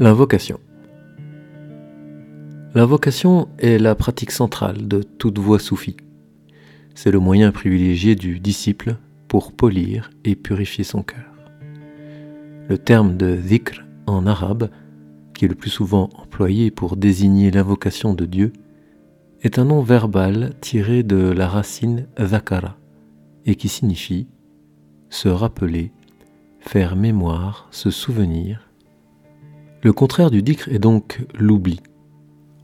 L'invocation. 0.00 0.60
L'invocation 2.74 3.48
est 3.58 3.78
la 3.78 3.94
pratique 3.94 4.30
centrale 4.30 4.86
de 4.86 5.02
toute 5.02 5.38
voie 5.38 5.58
soufie. 5.58 5.96
C'est 6.94 7.10
le 7.10 7.18
moyen 7.18 7.50
privilégié 7.50 8.14
du 8.14 8.38
disciple 8.38 8.96
pour 9.26 9.52
polir 9.52 10.10
et 10.24 10.36
purifier 10.36 10.84
son 10.84 11.02
cœur. 11.02 11.34
Le 12.68 12.78
terme 12.78 13.16
de 13.16 13.34
dhikr 13.34 13.84
en 14.06 14.26
arabe, 14.26 14.70
qui 15.34 15.46
est 15.46 15.48
le 15.48 15.54
plus 15.54 15.70
souvent 15.70 16.10
employé 16.14 16.70
pour 16.70 16.96
désigner 16.96 17.50
l'invocation 17.50 18.14
de 18.14 18.24
Dieu, 18.24 18.52
est 19.42 19.58
un 19.58 19.64
nom 19.64 19.82
verbal 19.82 20.54
tiré 20.60 21.02
de 21.02 21.16
la 21.16 21.48
racine 21.48 22.06
zakara 22.20 22.76
et 23.48 23.56
qui 23.56 23.68
signifie 23.68 24.28
se 25.08 25.28
rappeler, 25.28 25.90
faire 26.60 26.96
mémoire, 26.96 27.66
se 27.70 27.90
souvenir, 27.90 28.70
le 29.82 29.92
contraire 29.92 30.30
du 30.30 30.42
dicre 30.42 30.68
est 30.68 30.78
donc 30.78 31.24
l'oubli. 31.34 31.80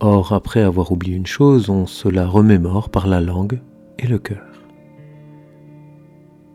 Or, 0.00 0.34
après 0.34 0.60
avoir 0.60 0.92
oublié 0.92 1.16
une 1.16 1.26
chose, 1.26 1.70
on 1.70 1.86
se 1.86 2.08
la 2.08 2.26
remémore 2.26 2.90
par 2.90 3.06
la 3.06 3.22
langue 3.22 3.60
et 3.98 4.06
le 4.06 4.18
cœur. 4.18 4.44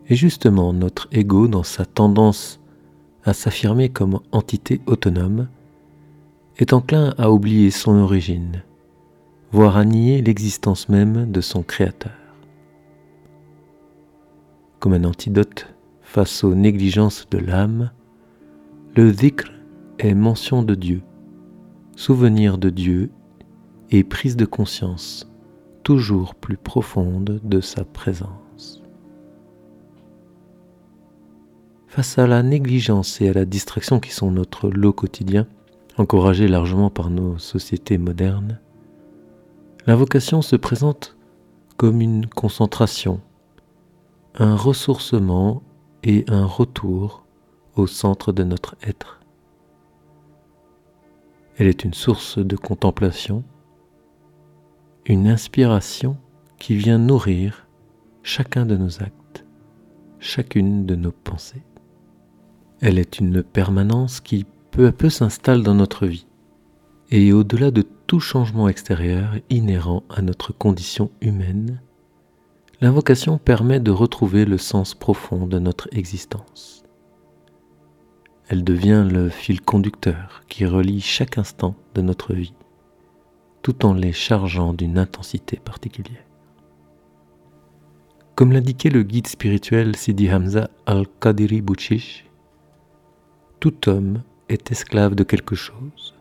Et 0.08 0.14
justement, 0.14 0.72
notre 0.72 1.08
ego, 1.10 1.48
dans 1.48 1.64
sa 1.64 1.84
tendance 1.84 2.60
à 3.24 3.32
s'affirmer 3.32 3.88
comme 3.88 4.20
entité 4.30 4.80
autonome, 4.86 5.48
est 6.58 6.72
enclin 6.72 7.14
à 7.18 7.32
oublier 7.32 7.72
son 7.72 7.96
origine, 7.96 8.62
voire 9.50 9.76
à 9.76 9.84
nier 9.84 10.22
l'existence 10.22 10.88
même 10.88 11.32
de 11.32 11.40
son 11.40 11.62
créateur. 11.64 12.19
Comme 14.80 14.94
un 14.94 15.04
antidote 15.04 15.72
face 16.02 16.42
aux 16.42 16.54
négligences 16.54 17.28
de 17.30 17.38
l'âme, 17.38 17.92
le 18.96 19.12
dhikr 19.12 19.52
est 19.98 20.14
mention 20.14 20.62
de 20.62 20.74
Dieu, 20.74 21.02
souvenir 21.94 22.58
de 22.58 22.70
Dieu 22.70 23.10
et 23.90 24.02
prise 24.02 24.36
de 24.36 24.46
conscience 24.46 25.30
toujours 25.82 26.34
plus 26.34 26.56
profonde 26.56 27.40
de 27.42 27.60
sa 27.60 27.84
présence. 27.84 28.82
Face 31.86 32.18
à 32.18 32.26
la 32.26 32.42
négligence 32.42 33.20
et 33.20 33.28
à 33.28 33.32
la 33.32 33.44
distraction 33.44 33.98
qui 33.98 34.12
sont 34.12 34.30
notre 34.30 34.70
lot 34.70 34.92
quotidien, 34.92 35.46
encouragé 35.96 36.48
largement 36.48 36.90
par 36.90 37.10
nos 37.10 37.38
sociétés 37.38 37.98
modernes, 37.98 38.60
l'invocation 39.86 40.42
se 40.42 40.56
présente 40.56 41.16
comme 41.76 42.00
une 42.00 42.26
concentration, 42.26 43.20
un 44.34 44.56
ressourcement 44.56 45.62
et 46.02 46.24
un 46.28 46.44
retour 46.44 47.24
au 47.76 47.86
centre 47.86 48.32
de 48.32 48.44
notre 48.44 48.76
être. 48.82 49.20
Elle 51.56 51.66
est 51.66 51.84
une 51.84 51.94
source 51.94 52.38
de 52.38 52.56
contemplation, 52.56 53.44
une 55.06 55.28
inspiration 55.28 56.16
qui 56.58 56.76
vient 56.76 56.98
nourrir 56.98 57.66
chacun 58.22 58.66
de 58.66 58.76
nos 58.76 59.02
actes, 59.02 59.44
chacune 60.18 60.86
de 60.86 60.94
nos 60.94 61.12
pensées. 61.12 61.62
Elle 62.80 62.98
est 62.98 63.18
une 63.18 63.42
permanence 63.42 64.20
qui 64.20 64.46
peu 64.70 64.86
à 64.86 64.92
peu 64.92 65.10
s'installe 65.10 65.62
dans 65.62 65.74
notre 65.74 66.06
vie 66.06 66.26
et 67.10 67.32
au-delà 67.32 67.70
de 67.70 67.84
tout 68.06 68.20
changement 68.20 68.68
extérieur 68.68 69.34
inhérent 69.50 70.04
à 70.08 70.22
notre 70.22 70.52
condition 70.52 71.10
humaine, 71.20 71.80
l'invocation 72.80 73.36
permet 73.36 73.78
de 73.78 73.90
retrouver 73.90 74.44
le 74.44 74.56
sens 74.56 74.94
profond 74.94 75.46
de 75.46 75.58
notre 75.58 75.88
existence. 75.92 76.84
Elle 78.48 78.64
devient 78.64 79.06
le 79.08 79.28
fil 79.28 79.60
conducteur 79.60 80.42
qui 80.48 80.64
relie 80.64 81.00
chaque 81.00 81.36
instant 81.36 81.74
de 81.94 82.00
notre 82.00 82.32
vie, 82.34 82.54
tout 83.62 83.84
en 83.84 83.92
les 83.92 84.12
chargeant 84.12 84.72
d'une 84.72 84.98
intensité 84.98 85.58
particulière. 85.58 86.24
Comme 88.34 88.52
l'indiquait 88.52 88.88
le 88.88 89.02
guide 89.02 89.26
spirituel 89.26 89.94
Sidi 89.94 90.32
Hamza 90.32 90.70
al-Qadiri 90.86 91.60
Bouchish, 91.60 92.24
tout 93.60 93.90
homme 93.90 94.22
est 94.48 94.72
esclave 94.72 95.14
de 95.14 95.22
quelque 95.22 95.54
chose, 95.54 96.14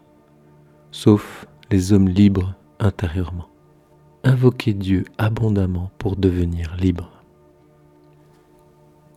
sauf 0.91 1.47
les 1.71 1.93
hommes 1.93 2.09
libres 2.09 2.55
intérieurement. 2.79 3.47
Invoquez 4.25 4.73
Dieu 4.73 5.05
abondamment 5.17 5.91
pour 5.97 6.17
devenir 6.17 6.75
libre. 6.75 7.23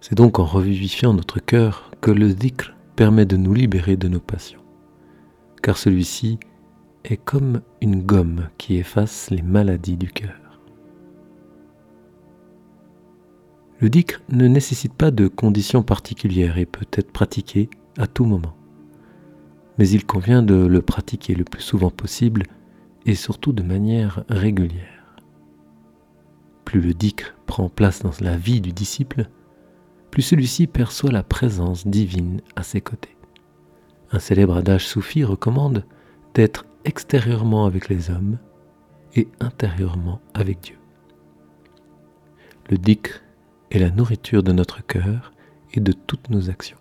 C'est 0.00 0.14
donc 0.14 0.38
en 0.38 0.44
revivifiant 0.44 1.12
notre 1.12 1.40
cœur 1.40 1.90
que 2.00 2.12
le 2.12 2.32
dhikr 2.32 2.72
permet 2.94 3.26
de 3.26 3.36
nous 3.36 3.52
libérer 3.52 3.96
de 3.96 4.06
nos 4.06 4.20
passions, 4.20 4.62
car 5.60 5.76
celui-ci 5.76 6.38
est 7.04 7.16
comme 7.16 7.62
une 7.80 8.02
gomme 8.02 8.48
qui 8.58 8.76
efface 8.76 9.30
les 9.30 9.42
maladies 9.42 9.96
du 9.96 10.08
cœur. 10.08 10.60
Le 13.80 13.90
dhikr 13.90 14.20
ne 14.28 14.46
nécessite 14.46 14.94
pas 14.94 15.10
de 15.10 15.26
conditions 15.26 15.82
particulières 15.82 16.58
et 16.58 16.66
peut 16.66 16.86
être 16.92 17.10
pratiqué 17.10 17.68
à 17.98 18.06
tout 18.06 18.24
moment. 18.24 18.54
Mais 19.78 19.88
il 19.88 20.06
convient 20.06 20.44
de 20.44 20.54
le 20.54 20.80
pratiquer 20.80 21.34
le 21.34 21.42
plus 21.42 21.62
souvent 21.62 21.90
possible 21.90 22.44
et 23.04 23.16
surtout 23.16 23.52
de 23.52 23.64
manière 23.64 24.22
régulière. 24.28 24.91
Plus 26.72 26.80
le 26.80 26.94
dhikr 26.94 27.34
prend 27.44 27.68
place 27.68 28.00
dans 28.00 28.12
la 28.22 28.34
vie 28.34 28.62
du 28.62 28.72
disciple, 28.72 29.28
plus 30.10 30.22
celui-ci 30.22 30.66
perçoit 30.66 31.10
la 31.10 31.22
présence 31.22 31.86
divine 31.86 32.40
à 32.56 32.62
ses 32.62 32.80
côtés. 32.80 33.14
Un 34.10 34.18
célèbre 34.18 34.56
adage 34.56 34.86
soufi 34.86 35.22
recommande 35.22 35.84
d'être 36.32 36.64
extérieurement 36.86 37.66
avec 37.66 37.90
les 37.90 38.08
hommes 38.08 38.38
et 39.14 39.28
intérieurement 39.38 40.22
avec 40.32 40.60
Dieu. 40.60 40.78
Le 42.70 42.78
dhikr 42.78 43.20
est 43.70 43.78
la 43.78 43.90
nourriture 43.90 44.42
de 44.42 44.52
notre 44.52 44.82
cœur 44.82 45.34
et 45.74 45.80
de 45.80 45.92
toutes 45.92 46.30
nos 46.30 46.48
actions. 46.48 46.78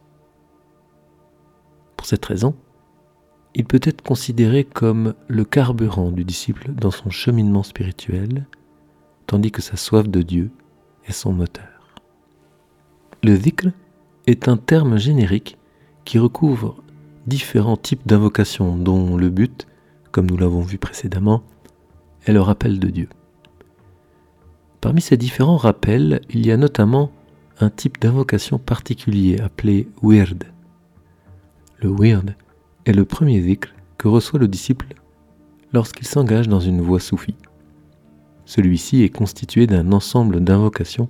Pour 1.98 2.08
cette 2.08 2.24
raison, 2.24 2.56
il 3.56 3.66
peut 3.66 3.82
être 3.84 4.02
considéré 4.02 4.64
comme 4.64 5.16
le 5.28 5.44
carburant 5.44 6.12
du 6.12 6.24
disciple 6.24 6.72
dans 6.72 6.92
son 6.92 7.10
cheminement 7.10 7.64
spirituel, 7.64 8.48
tandis 9.32 9.50
que 9.50 9.62
sa 9.62 9.78
soif 9.78 10.10
de 10.10 10.22
Dieu 10.22 10.52
est 11.06 11.14
son 11.14 11.32
moteur. 11.32 11.96
Le 13.24 13.38
dhikr 13.38 13.70
est 14.28 14.50
un 14.50 14.58
terme 14.58 14.98
générique 14.98 15.58
qui 16.04 16.20
recouvre 16.20 16.84
différents 17.28 17.78
types 17.78 18.06
d'invocations 18.06 18.76
dont 18.76 19.16
le 19.16 19.30
but, 19.30 19.68
comme 20.12 20.26
nous 20.26 20.36
l'avons 20.36 20.60
vu 20.60 20.78
précédemment, 20.78 21.44
est 22.26 22.34
le 22.34 22.42
rappel 22.42 22.78
de 22.78 22.90
Dieu. 22.90 23.08
Parmi 24.82 25.00
ces 25.00 25.16
différents 25.16 25.56
rappels, 25.56 26.20
il 26.30 26.46
y 26.46 26.52
a 26.52 26.58
notamment 26.58 27.10
un 27.62 27.70
type 27.70 28.02
d'invocation 28.02 28.60
particulier 28.60 29.40
appelé 29.40 29.88
wird. 30.04 30.44
Le 31.78 31.90
wird 31.90 32.36
est 32.86 32.92
le 32.92 33.06
premier 33.06 33.40
dhikr 33.40 33.70
que 33.98 34.10
reçoit 34.10 34.40
le 34.40 34.50
disciple 34.50 34.94
lorsqu'il 35.72 36.06
s'engage 36.06 36.50
dans 36.50 36.60
une 36.60 36.82
voie 36.82 37.00
soufie. 37.00 37.38
Celui-ci 38.46 39.04
est 39.04 39.10
constitué 39.10 39.68
d'un 39.68 39.92
ensemble 39.92 40.44
d'invocations 40.44 41.10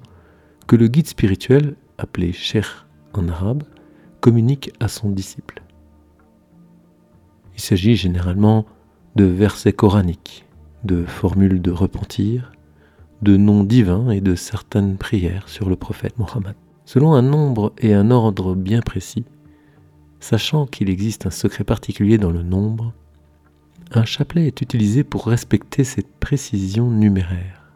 que 0.67 0.75
le 0.75 0.87
guide 0.87 1.07
spirituel 1.07 1.75
appelé 2.01 2.33
Sheikh 2.33 2.65
en 3.13 3.27
arabe, 3.27 3.63
communique 4.19 4.71
à 4.79 4.87
son 4.87 5.09
disciple. 5.09 5.61
Il 7.55 7.61
s'agit 7.61 7.95
généralement 7.95 8.65
de 9.15 9.25
versets 9.25 9.73
coraniques, 9.73 10.45
de 10.83 11.05
formules 11.05 11.61
de 11.61 11.71
repentir, 11.71 12.51
de 13.21 13.37
noms 13.37 13.63
divins 13.63 14.09
et 14.09 14.21
de 14.21 14.35
certaines 14.35 14.97
prières 14.97 15.47
sur 15.47 15.69
le 15.69 15.75
prophète 15.75 16.17
Mohammed. 16.17 16.55
Selon 16.85 17.13
un 17.13 17.21
nombre 17.21 17.73
et 17.77 17.93
un 17.93 18.09
ordre 18.09 18.55
bien 18.55 18.81
précis, 18.81 19.25
sachant 20.19 20.65
qu'il 20.65 20.89
existe 20.89 21.25
un 21.25 21.31
secret 21.31 21.63
particulier 21.63 22.17
dans 22.17 22.31
le 22.31 22.43
nombre, 22.43 22.93
un 23.93 24.05
chapelet 24.05 24.47
est 24.47 24.61
utilisé 24.61 25.03
pour 25.03 25.27
respecter 25.27 25.83
cette 25.83 26.11
précision 26.19 26.89
numéraire. 26.89 27.73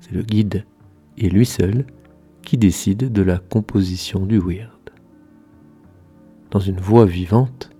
C'est 0.00 0.12
le 0.12 0.22
guide, 0.22 0.64
et 1.18 1.28
lui 1.28 1.46
seul, 1.46 1.84
qui 2.42 2.56
décide 2.56 3.12
de 3.12 3.22
la 3.22 3.38
composition 3.38 4.24
du 4.24 4.38
weird. 4.38 4.70
Dans 6.50 6.60
une 6.60 6.80
voix 6.80 7.06
vivante, 7.06 7.70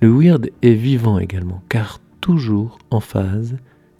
le 0.00 0.08
weird 0.08 0.50
est 0.62 0.74
vivant 0.74 1.18
également, 1.18 1.62
car 1.68 2.00
toujours 2.20 2.78
en 2.90 3.00
phase 3.00 3.56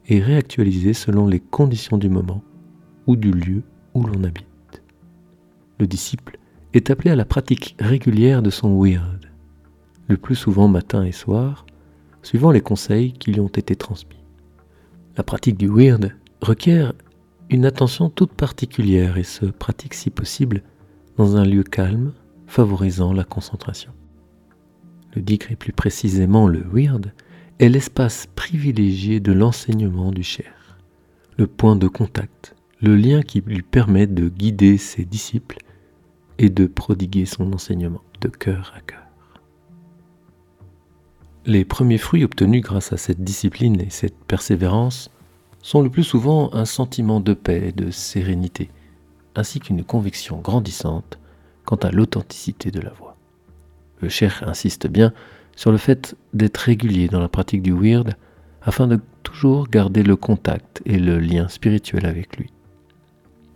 et 0.07 0.21
réactualisé 0.21 0.93
selon 0.93 1.27
les 1.27 1.41
conditions 1.41 1.99
du 1.99 2.09
moment 2.09 2.43
ou 3.07 3.17
du 3.17 3.33
lieu 3.33 3.63
où 3.95 4.05
l'on 4.05 4.25
habite. 4.25 4.83
Le 5.79 5.87
disciple 5.87 6.39
est 6.75 6.91
appelé 6.91 7.11
à 7.11 7.17
la 7.17 7.25
pratique 7.25 7.77
régulière 7.81 8.43
de 8.43 8.51
son 8.51 8.81
weird, 8.81 9.31
le 10.09 10.17
plus 10.17 10.37
souvent 10.37 10.69
matin 10.69 11.05
et 11.05 11.13
soir, 11.13 11.67
suivant 12.23 12.51
les 12.51 12.61
conseils 12.61 13.13
qui 13.13 13.33
lui 13.33 13.41
ont 13.41 13.49
été 13.49 13.77
transmis. 13.77 14.19
La 15.17 15.25
pratique 15.25 15.57
du 15.57 15.69
weird 15.69 16.13
requiert 16.41 16.93
une 17.51 17.65
attention 17.65 18.11
toute 18.11 18.33
particulière 18.33 19.19
et 19.19 19.25
se 19.25 19.47
pratique 19.47 19.95
si 19.95 20.11
possible 20.11 20.63
dans 21.17 21.37
un 21.37 21.45
lieu 21.45 21.65
calme, 21.65 22.13
favorisant 22.47 23.13
la 23.13 23.25
concentration. 23.25 23.93
Le 25.15 25.23
dhikr 25.23 25.53
et 25.53 25.57
plus 25.57 25.73
précisément 25.73 26.47
le 26.47 26.63
weird 26.73 27.13
est 27.59 27.69
l'espace 27.69 28.27
privilégié 28.35 29.21
de 29.21 29.33
l'enseignement 29.33 30.13
du 30.13 30.23
cher, 30.23 30.79
le 31.37 31.47
point 31.47 31.77
de 31.77 31.89
contact, 31.89 32.55
le 32.81 32.95
lien 32.95 33.23
qui 33.23 33.41
lui 33.41 33.63
permet 33.63 34.07
de 34.07 34.29
guider 34.29 34.79
ses 34.79 35.05
disciples 35.05 35.59
et 36.39 36.51
de 36.51 36.67
prodiguer 36.67 37.27
son 37.27 37.53
enseignement 37.53 38.03
de 38.21 38.29
cœur 38.29 38.73
à 38.77 38.81
cœur. 38.81 39.08
Les 41.49 41.65
premiers 41.65 41.97
fruits 41.97 42.25
obtenus 42.25 42.61
grâce 42.61 42.93
à 42.93 42.99
cette 42.99 43.25
discipline 43.25 43.81
et 43.81 43.89
cette 43.89 44.23
persévérance 44.27 45.11
sont 45.63 45.81
le 45.81 45.89
plus 45.89 46.05
souvent 46.05 46.53
un 46.53 46.67
sentiment 46.67 47.21
de 47.21 47.33
paix 47.33 47.69
et 47.69 47.73
de 47.73 47.91
sérénité, 47.91 48.69
ainsi 49.35 49.59
qu'une 49.59 49.83
conviction 49.83 50.41
grandissante 50.41 51.19
quant 51.65 51.77
à 51.77 51.91
l'authenticité 51.91 52.71
de 52.71 52.81
la 52.81 52.91
voix. 52.91 53.17
Le 54.03 54.11
cher 54.11 54.45
insiste 54.47 54.89
bien 54.89 55.15
sur 55.57 55.73
le 55.73 55.79
fait 55.79 56.17
d'être 56.35 56.59
régulier 56.59 57.09
dans 57.09 57.19
la 57.19 57.31
pratique 57.31 57.63
du 57.63 57.73
weird 57.73 58.13
afin 58.61 58.87
de 58.87 59.01
toujours 59.23 59.69
garder 59.69 60.03
le 60.03 60.17
contact 60.17 60.83
et 60.85 60.99
le 60.99 61.19
lien 61.19 61.49
spirituel 61.49 62.05
avec 62.05 62.37
lui. 62.37 62.53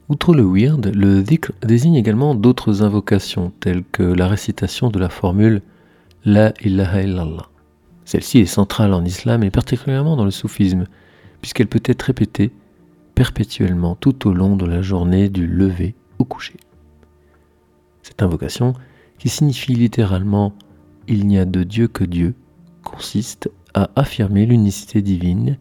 Outre 0.09 0.35
le 0.35 0.45
weird, 0.45 0.87
le 0.95 1.23
dhikr 1.23 1.53
désigne 1.61 1.97
également 1.97 2.35
d'autres 2.35 2.83
invocations 2.83 3.53
telles 3.61 3.85
que 3.85 4.03
la 4.03 4.29
récitation 4.29 4.89
de 4.89 4.99
la 4.99 5.11
formule 5.11 5.61
La 6.25 6.55
ilaha 6.65 7.03
illallah. 7.03 7.52
Celle-ci 8.05 8.39
est 8.39 8.47
centrale 8.47 8.95
en 8.95 9.05
islam 9.05 9.43
et 9.45 9.51
particulièrement 9.51 10.17
dans 10.17 10.25
le 10.25 10.31
soufisme, 10.31 10.87
puisqu'elle 11.41 11.69
peut 11.69 11.83
être 11.85 12.03
répétée 12.03 12.53
perpétuellement 13.15 13.95
tout 13.95 14.29
au 14.29 14.33
long 14.33 14.57
de 14.57 14.67
la 14.67 14.83
journée 14.83 15.29
du 15.29 15.47
lever 15.47 15.95
au 16.19 16.25
coucher. 16.25 16.57
Cette 18.03 18.23
invocation, 18.23 18.75
qui 19.19 19.29
signifie 19.29 19.75
littéralement 19.75 20.53
Il 21.07 21.27
n'y 21.27 21.39
a 21.39 21.45
de 21.45 21.63
Dieu 21.63 21.89
que 21.89 22.05
Dieu, 22.05 22.35
consiste 22.83 23.51
à 23.75 23.91
affirmer 23.97 24.47
l'unicité 24.47 25.03
divine 25.03 25.59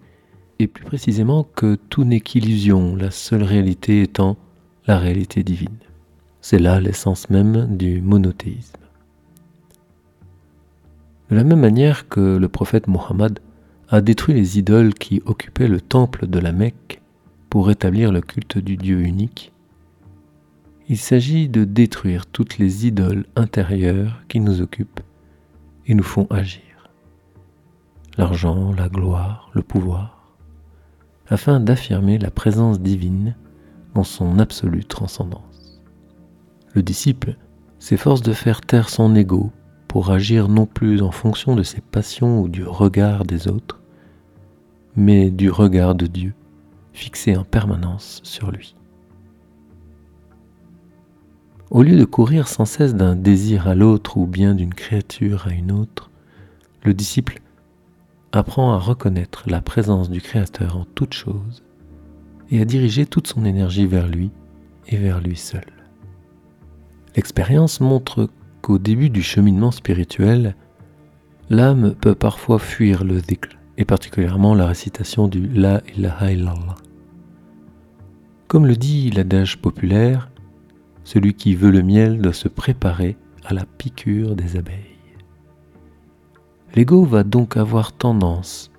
et 0.60 0.68
plus 0.68 0.84
précisément 0.84 1.44
que 1.44 1.76
tout 1.90 2.04
n'est 2.04 2.22
qu'illusion, 2.22 2.96
la 2.96 3.12
seule 3.12 3.44
réalité 3.44 4.02
étant 4.02 4.38
la 4.88 4.98
réalité 4.98 5.44
divine. 5.44 5.78
C'est 6.42 6.60
là 6.60 6.80
l'essence 6.80 7.30
même 7.30 7.78
du 7.78 8.02
monothéisme. 8.02 8.81
De 11.32 11.38
la 11.38 11.46
même 11.46 11.62
manière 11.62 12.10
que 12.10 12.36
le 12.36 12.50
prophète 12.50 12.88
Mohammed 12.88 13.40
a 13.88 14.02
détruit 14.02 14.36
les 14.36 14.60
idoles 14.60 14.94
qui 14.94 15.22
occupaient 15.26 15.70
le 15.70 15.80
temple 15.80 16.28
de 16.28 16.40
la 16.40 16.52
Mecque 16.52 17.02
pour 17.50 17.68
rétablir 17.68 18.12
le 18.12 18.20
culte 18.20 18.58
du 18.58 18.76
Dieu 18.76 19.00
unique, 19.00 19.54
il 20.90 20.98
s'agit 20.98 21.48
de 21.48 21.64
détruire 21.64 22.26
toutes 22.26 22.58
les 22.58 22.86
idoles 22.86 23.26
intérieures 23.38 24.22
qui 24.28 24.42
nous 24.42 24.62
occupent 24.62 25.00
et 25.88 25.94
nous 25.94 26.04
font 26.04 26.28
agir. 26.30 26.90
L'argent, 28.18 28.74
la 28.74 28.90
gloire, 28.90 29.52
le 29.54 29.62
pouvoir, 29.62 30.34
afin 31.30 31.62
d'affirmer 31.62 32.18
la 32.18 32.30
présence 32.30 32.82
divine 32.82 33.38
dans 33.96 34.04
son 34.04 34.38
absolue 34.38 34.84
transcendance. 34.84 35.82
Le 36.74 36.84
disciple 36.84 37.38
s'efforce 37.80 38.22
de 38.22 38.34
faire 38.34 38.60
taire 38.60 38.90
son 38.90 39.16
ego 39.16 39.54
pour 39.92 40.10
agir 40.10 40.48
non 40.48 40.66
plus 40.66 41.02
en 41.02 41.12
fonction 41.12 41.54
de 41.54 41.64
ses 41.64 41.82
passions 41.82 42.40
ou 42.40 42.48
du 42.48 42.64
regard 42.64 43.26
des 43.26 43.50
autres, 43.50 43.82
mais 44.96 45.30
du 45.30 45.50
regard 45.52 45.96
de 45.96 46.08
Dieu 46.08 46.34
fixé 46.94 47.36
en 47.36 47.44
permanence 47.44 48.22
sur 48.24 48.52
lui. 48.52 48.74
Au 51.72 51.84
lieu 51.84 51.98
de 51.98 52.06
courir 52.06 52.48
sans 52.48 52.64
cesse 52.64 52.96
d'un 52.96 53.18
désir 53.18 53.68
à 53.68 53.76
l'autre 53.76 54.16
ou 54.16 54.28
bien 54.28 54.56
d'une 54.56 54.74
créature 54.74 55.48
à 55.48 55.52
une 55.52 55.74
autre, 55.74 56.10
le 56.86 56.94
disciple 56.94 57.42
apprend 58.32 58.72
à 58.72 58.78
reconnaître 58.78 59.44
la 59.48 59.60
présence 59.60 60.10
du 60.10 60.22
Créateur 60.22 60.78
en 60.78 60.86
toute 60.96 61.14
chose 61.14 61.66
et 62.50 62.62
à 62.62 62.66
diriger 62.66 63.06
toute 63.06 63.28
son 63.28 63.44
énergie 63.44 63.88
vers 63.88 64.08
lui 64.08 64.32
et 64.88 64.96
vers 64.96 65.20
lui 65.20 65.36
seul. 65.36 65.66
L'expérience 67.18 67.82
montre 67.82 68.30
qu'au 68.62 68.78
début 68.78 69.10
du 69.10 69.22
cheminement 69.22 69.72
spirituel, 69.72 70.56
l'âme 71.50 71.96
peut 71.96 72.16
parfois 72.16 72.60
fuir 72.60 73.04
le 73.04 73.22
dhikr, 73.22 73.50
et 73.78 73.86
particulièrement 73.86 74.54
la 74.54 74.68
récitation 74.68 75.28
du 75.28 75.48
La 75.48 75.82
ilaha 75.96 76.32
illallah. 76.32 76.76
Comme 78.48 78.68
le 78.68 78.76
dit 78.76 79.10
l'adage 79.12 79.58
populaire, 79.58 80.30
celui 81.04 81.34
qui 81.34 81.56
veut 81.56 81.72
le 81.72 81.82
miel 81.82 82.22
doit 82.22 82.34
se 82.34 82.48
préparer 82.48 83.18
à 83.46 83.54
la 83.54 83.66
piqûre 83.66 84.36
des 84.36 84.58
abeilles. 84.58 84.78
L'ego 86.76 87.04
va 87.04 87.24
donc 87.24 87.58
avoir 87.58 87.92
tendance 87.92 88.72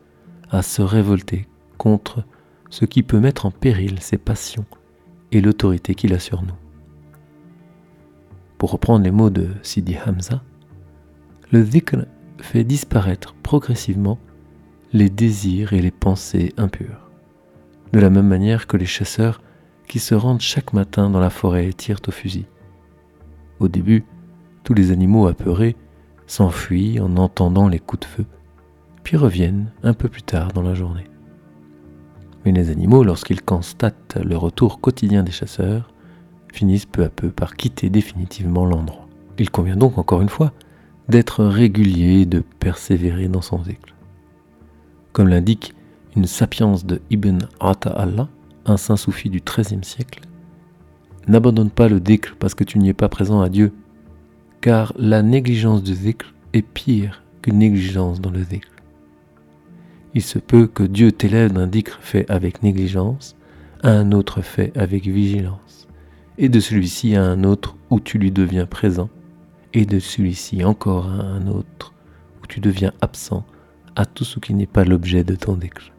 à 0.50 0.62
se 0.62 0.82
révolter 0.82 1.46
contre 1.78 2.24
ce 2.70 2.84
qui 2.84 3.02
peut 3.02 3.20
mettre 3.20 3.44
en 3.44 3.50
péril 3.50 3.98
ses 4.00 4.18
passions 4.18 4.64
et 5.30 5.40
l'autorité 5.40 5.94
qu'il 5.94 6.14
a 6.14 6.18
sur 6.18 6.42
nous. 6.42 6.54
Pour 8.62 8.70
reprendre 8.70 9.04
les 9.04 9.10
mots 9.10 9.28
de 9.28 9.48
Sidi 9.64 9.96
Hamza, 10.06 10.40
le 11.50 11.64
dhikr 11.64 12.04
fait 12.40 12.62
disparaître 12.62 13.34
progressivement 13.42 14.20
les 14.92 15.10
désirs 15.10 15.72
et 15.72 15.82
les 15.82 15.90
pensées 15.90 16.54
impures, 16.56 17.10
de 17.92 17.98
la 17.98 18.08
même 18.08 18.28
manière 18.28 18.68
que 18.68 18.76
les 18.76 18.86
chasseurs 18.86 19.42
qui 19.88 19.98
se 19.98 20.14
rendent 20.14 20.40
chaque 20.40 20.74
matin 20.74 21.10
dans 21.10 21.18
la 21.18 21.28
forêt 21.28 21.66
et 21.66 21.72
tirent 21.72 21.98
au 22.06 22.12
fusil. 22.12 22.46
Au 23.58 23.66
début, 23.66 24.04
tous 24.62 24.74
les 24.74 24.92
animaux 24.92 25.26
apeurés 25.26 25.74
s'enfuient 26.28 27.00
en 27.00 27.16
entendant 27.16 27.66
les 27.66 27.80
coups 27.80 28.06
de 28.06 28.12
feu, 28.14 28.26
puis 29.02 29.16
reviennent 29.16 29.72
un 29.82 29.92
peu 29.92 30.08
plus 30.08 30.22
tard 30.22 30.52
dans 30.52 30.62
la 30.62 30.74
journée. 30.74 31.10
Mais 32.44 32.52
les 32.52 32.70
animaux, 32.70 33.02
lorsqu'ils 33.02 33.42
constatent 33.42 34.20
le 34.24 34.36
retour 34.36 34.80
quotidien 34.80 35.24
des 35.24 35.32
chasseurs, 35.32 35.91
finissent 36.52 36.86
peu 36.86 37.02
à 37.02 37.08
peu 37.08 37.30
par 37.30 37.56
quitter 37.56 37.90
définitivement 37.90 38.64
l'endroit. 38.64 39.08
Il 39.38 39.50
convient 39.50 39.76
donc 39.76 39.98
encore 39.98 40.22
une 40.22 40.28
fois 40.28 40.52
d'être 41.08 41.44
régulier 41.44 42.20
et 42.20 42.26
de 42.26 42.44
persévérer 42.60 43.26
dans 43.26 43.42
son 43.42 43.64
cycle. 43.64 43.94
Comme 45.12 45.28
l'indique 45.28 45.74
une 46.14 46.26
sapience 46.26 46.86
de 46.86 47.00
Ibn 47.10 47.38
Allah, 47.58 48.28
un 48.66 48.76
saint 48.76 48.96
soufi 48.96 49.30
du 49.30 49.40
XIIIe 49.40 49.82
siècle, 49.82 50.20
n'abandonne 51.26 51.70
pas 51.70 51.88
le 51.88 52.00
dhikr 52.00 52.36
parce 52.38 52.54
que 52.54 52.64
tu 52.64 52.78
n'y 52.78 52.90
es 52.90 52.94
pas 52.94 53.08
présent 53.08 53.40
à 53.40 53.48
Dieu, 53.48 53.72
car 54.60 54.92
la 54.96 55.22
négligence 55.22 55.82
du 55.82 55.94
dhikr 55.94 56.32
est 56.52 56.62
pire 56.62 57.22
qu'une 57.40 57.58
négligence 57.58 58.20
dans 58.20 58.30
le 58.30 58.44
dhikr. 58.44 58.68
Il 60.14 60.22
se 60.22 60.38
peut 60.38 60.66
que 60.66 60.82
Dieu 60.82 61.10
t'élève 61.10 61.52
d'un 61.52 61.66
dhikr 61.66 61.98
fait 62.00 62.30
avec 62.30 62.62
négligence 62.62 63.34
à 63.82 63.90
un 63.90 64.12
autre 64.12 64.42
fait 64.42 64.76
avec 64.76 65.06
vigilance 65.06 65.81
et 66.38 66.48
de 66.48 66.60
celui-ci 66.60 67.14
à 67.16 67.24
un 67.24 67.44
autre 67.44 67.76
où 67.90 68.00
tu 68.00 68.18
lui 68.18 68.30
deviens 68.30 68.66
présent, 68.66 69.10
et 69.74 69.86
de 69.86 69.98
celui-ci 69.98 70.64
encore 70.64 71.06
à 71.06 71.22
un 71.22 71.46
autre 71.46 71.92
où 72.42 72.46
tu 72.46 72.60
deviens 72.60 72.92
absent 73.00 73.44
à 73.96 74.06
tout 74.06 74.24
ce 74.24 74.38
qui 74.38 74.54
n'est 74.54 74.66
pas 74.66 74.84
l'objet 74.84 75.24
de 75.24 75.34
ton 75.34 75.54
dhikr. 75.56 75.92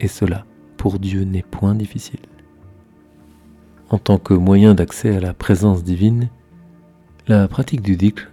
Et 0.00 0.08
cela, 0.08 0.44
pour 0.76 0.98
Dieu, 0.98 1.24
n'est 1.24 1.42
point 1.42 1.74
difficile. 1.74 2.20
En 3.90 3.98
tant 3.98 4.18
que 4.18 4.34
moyen 4.34 4.74
d'accès 4.74 5.16
à 5.16 5.20
la 5.20 5.32
présence 5.32 5.82
divine, 5.82 6.28
la 7.26 7.48
pratique 7.48 7.82
du 7.82 7.96
dhikr 7.96 8.30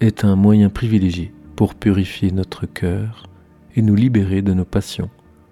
est 0.00 0.24
un 0.24 0.36
moyen 0.36 0.68
privilégié 0.68 1.32
pour 1.56 1.74
purifier 1.74 2.30
notre 2.32 2.66
cœur 2.66 3.24
et 3.74 3.82
nous 3.82 3.94
libérer 3.94 4.42
de 4.42 4.54
nos 4.54 4.64
passions 4.64 5.10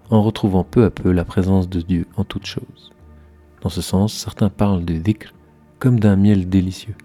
en 0.09 0.23
retrouvant 0.23 0.63
peu 0.63 0.85
à 0.85 0.89
peu 0.89 1.11
la 1.11 1.25
présence 1.25 1.69
de 1.69 1.81
Dieu 1.81 2.07
en 2.15 2.23
toutes 2.23 2.45
choses. 2.45 2.91
Dans 3.61 3.69
ce 3.69 3.81
sens, 3.81 4.13
certains 4.13 4.49
parlent 4.49 4.85
de 4.85 4.95
dhikr 4.95 5.33
comme 5.79 5.99
d'un 5.99 6.15
miel 6.15 6.49
délicieux. 6.49 6.95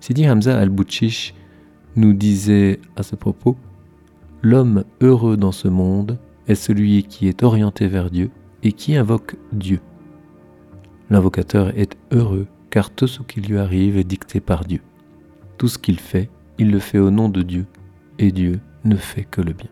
Sidi 0.00 0.28
Hamza 0.28 0.58
al-Bouchish 0.58 1.34
nous 1.96 2.12
disait 2.12 2.80
à 2.96 3.02
ce 3.02 3.16
propos 3.16 3.56
L'homme 4.42 4.84
heureux 5.00 5.36
dans 5.36 5.52
ce 5.52 5.66
monde 5.66 6.18
est 6.46 6.54
celui 6.54 7.02
qui 7.02 7.26
est 7.26 7.42
orienté 7.42 7.88
vers 7.88 8.10
Dieu 8.10 8.30
et 8.62 8.72
qui 8.72 8.96
invoque 8.96 9.36
Dieu. 9.52 9.80
L'invocateur 11.10 11.76
est 11.76 11.96
heureux 12.12 12.46
car 12.70 12.90
tout 12.90 13.08
ce 13.08 13.22
qui 13.22 13.40
lui 13.40 13.58
arrive 13.58 13.96
est 13.96 14.04
dicté 14.04 14.40
par 14.40 14.64
Dieu. 14.64 14.80
Tout 15.56 15.68
ce 15.68 15.78
qu'il 15.78 15.98
fait, 15.98 16.30
il 16.58 16.70
le 16.70 16.78
fait 16.78 16.98
au 16.98 17.10
nom 17.10 17.28
de 17.28 17.42
Dieu 17.42 17.66
et 18.18 18.30
Dieu 18.30 18.60
ne 18.84 18.96
fait 18.96 19.24
que 19.24 19.40
le 19.40 19.52
bien. 19.52 19.68